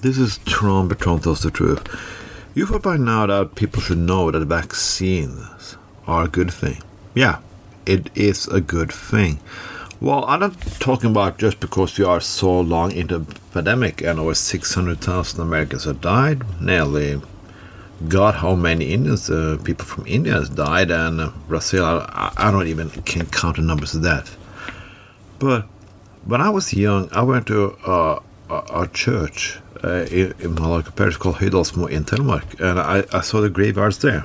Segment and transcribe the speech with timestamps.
[0.00, 1.82] This is Tron Bertrand tells the truth.
[2.54, 6.80] You thought by now that people should know that vaccines are a good thing.
[7.16, 7.40] Yeah,
[7.84, 9.40] it is a good thing.
[10.00, 14.20] Well, I'm not talking about just because we are so long into the pandemic and
[14.20, 17.20] over 600,000 Americans have died, nearly
[18.06, 22.52] God, how many Indians, uh, people from India has died, and uh, Brazil, I, I
[22.52, 24.30] don't even can count the numbers of that.
[25.40, 25.66] But
[26.24, 31.16] when I was young, I went to uh, a, a church uh, in, my parish
[31.16, 34.24] called Høydalsmo in Telemark, and I, I saw the graveyards there.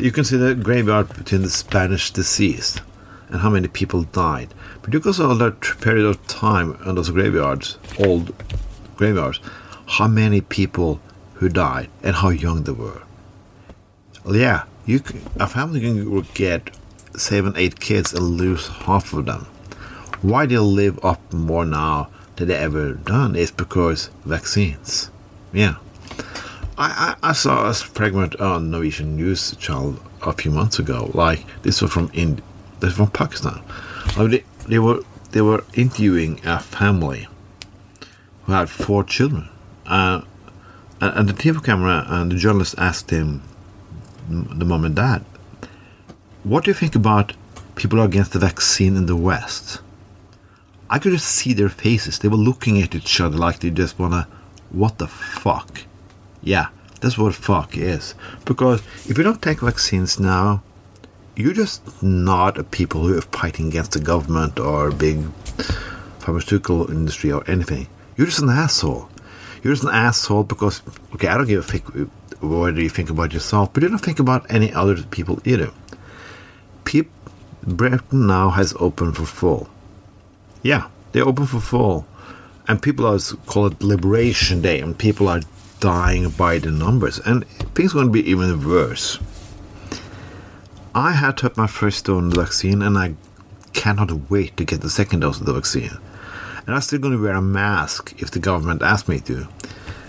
[0.00, 2.82] You can see the graveyard between the Spanish deceased
[3.28, 4.52] and how many people died.
[4.82, 8.34] But you because of that period of time in those graveyards, old
[8.96, 9.40] graveyards,
[9.86, 11.00] how many people
[11.34, 13.02] who died and how young they were.
[14.24, 16.76] Well, yeah, you can, a family can get
[17.16, 19.46] seven, eight kids and lose half of them.
[20.22, 25.10] Why do they live up more now than they ever done is because vaccines.
[25.52, 25.76] Yeah.
[26.76, 31.10] I, I, I saw a fragment on Norwegian news channel a few months ago.
[31.14, 32.42] Like this was from Ind,
[32.80, 33.62] this from Pakistan.
[34.16, 37.28] Like they, they were they were interviewing a family
[38.44, 39.48] who had four children,
[39.86, 40.22] uh,
[41.00, 43.42] and, and the TV camera and the journalist asked him,
[44.28, 45.24] the mom and dad,
[46.42, 47.34] "What do you think about
[47.76, 49.80] people against the vaccine in the West?"
[50.90, 52.18] I could just see their faces.
[52.18, 54.28] They were looking at each other like they just wanna,
[54.70, 55.82] what the fuck?
[56.42, 56.68] Yeah,
[57.00, 58.14] that's what fuck is.
[58.44, 60.62] Because if you don't take vaccines now,
[61.36, 65.24] you're just not a people who are fighting against the government or big
[66.20, 67.88] pharmaceutical industry or anything.
[68.16, 69.08] You're just an asshole.
[69.62, 70.82] You're just an asshole because
[71.14, 72.08] okay, I don't give a fuck
[72.40, 75.70] whether you think about yourself, but you don't think about any other people either.
[76.84, 77.12] People,
[77.66, 79.68] Britain now has opened for full.
[80.64, 82.06] Yeah, they're open for fall.
[82.66, 85.42] and people are call it Liberation Day, and people are
[85.80, 89.18] dying by the numbers, and things are going to be even worse.
[90.94, 93.14] I had took my first dose of the vaccine, and I
[93.74, 95.98] cannot wait to get the second dose of the vaccine.
[96.66, 99.46] And I'm still going to wear a mask if the government asks me to.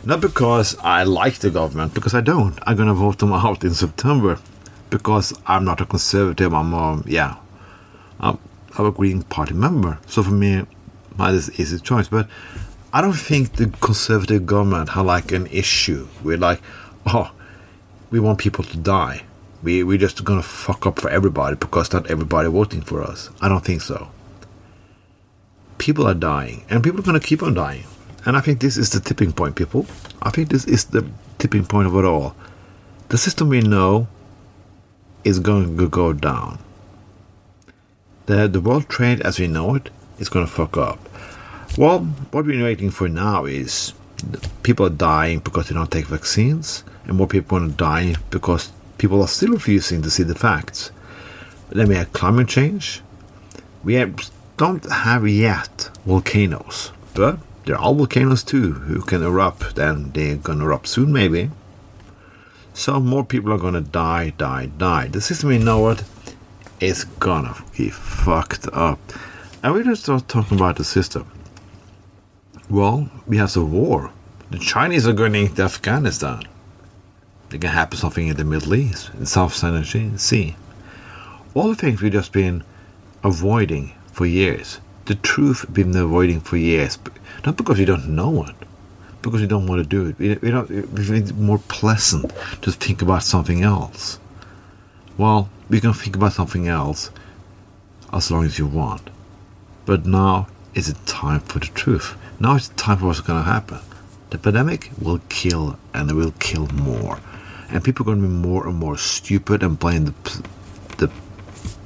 [0.06, 2.58] Not because I like the government, because I don't.
[2.64, 4.40] I'm going to vote them out in September
[4.90, 6.54] because I'm not a conservative.
[6.54, 7.36] I'm a, yeah,
[8.22, 8.38] I'm,
[8.80, 10.00] A Green Party member.
[10.08, 10.66] So for me,
[11.18, 12.08] that is easy choice.
[12.08, 12.28] But
[12.94, 16.62] I don't think the conservative government have like an issue with like,
[17.06, 17.32] oh,
[18.10, 19.24] we want people to die.
[19.64, 23.30] We we're just gonna fuck up for everybody because not everybody voting for us.
[23.42, 24.10] I don't think so.
[25.78, 27.86] People are dying, and people are gonna keep on dying.
[28.26, 29.86] And I think this is the tipping point, people.
[30.22, 31.08] I think this is the
[31.38, 32.36] tipping point of it all.
[33.10, 34.08] The system we know
[35.24, 36.58] is going to go down.
[38.26, 41.00] The the world trade as we know it is gonna fuck up.
[41.78, 42.00] Well,
[42.32, 43.94] what we're waiting for now is
[44.64, 48.16] people are dying because they don't take vaccines, and more people are going to die
[48.30, 50.92] because people are still refusing to see the facts.
[51.70, 53.02] Then we have climate change.
[53.84, 60.14] We have, don't have yet volcanoes, but there are volcanoes too who can erupt, and
[60.14, 61.52] they're going to erupt soon, maybe.
[62.74, 65.08] So more people are going to die, die, die.
[65.08, 66.04] The system we know it
[66.80, 69.00] is gonna be fucked up.
[69.64, 71.30] And we just start talking about the system.
[72.70, 74.12] Well, we have the war.
[74.52, 76.44] The Chinese are going into Afghanistan.
[77.50, 80.56] There can happen something in the Middle East, in South China Sea.
[81.54, 82.64] All the things we've just been
[83.24, 84.80] avoiding for years.
[85.06, 86.98] The truth we've been avoiding for years.
[87.46, 88.56] Not because we don't know it,
[89.22, 90.20] because we don't want to do it.
[90.20, 94.20] We, we don't, it's more pleasant to think about something else.
[95.18, 97.12] Well, we can think about something else
[98.14, 99.10] as long as you want.
[99.86, 102.16] But now is it time for the truth.
[102.40, 103.80] Now it's time for what's going to happen.
[104.30, 107.20] The pandemic will kill and it will kill more.
[107.70, 110.44] And people are going to be more and more stupid and blame the,
[110.98, 111.12] the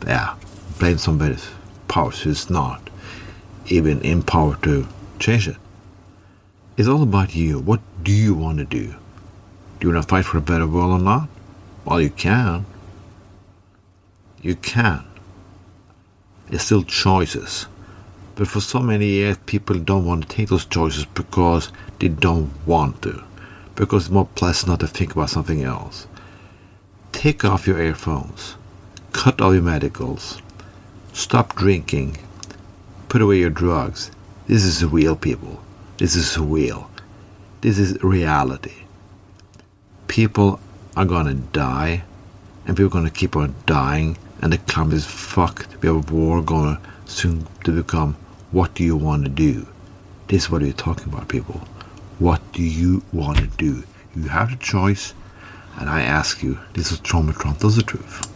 [0.05, 0.35] yeah,
[0.79, 1.47] blame somebody's
[1.87, 2.89] powers who's not
[3.67, 4.87] even in power to
[5.19, 5.57] change it.
[6.77, 7.59] It's all about you.
[7.59, 8.87] What do you want to do?
[9.79, 11.29] Do you want to fight for a better world or not?
[11.85, 12.65] Well, you can.
[14.41, 15.03] You can.
[16.49, 17.67] There's still choices.
[18.35, 22.51] But for so many years, people don't want to take those choices because they don't
[22.65, 23.21] want to.
[23.75, 26.07] Because it's more pleasant not to think about something else.
[27.11, 28.55] Take off your earphones.
[29.11, 30.41] Cut all your medicals.
[31.11, 32.17] Stop drinking.
[33.09, 34.11] Put away your drugs.
[34.47, 35.61] This is real, people.
[35.97, 36.89] This is real.
[37.61, 38.85] This is reality.
[40.07, 40.61] People
[40.95, 42.03] are gonna die,
[42.65, 45.81] and people are gonna keep on dying, and the climate is fucked.
[45.81, 48.15] We have a war going soon to become
[48.51, 49.67] what do you want to do?
[50.27, 51.61] This is what we're talking about, people.
[52.19, 53.83] What do you want to do?
[54.15, 55.13] You have the choice,
[55.77, 58.29] and I ask you, this is Trauma Traumatron, does the truth.